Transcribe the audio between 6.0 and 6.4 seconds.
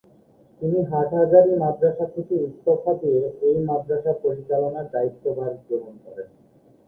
করেন।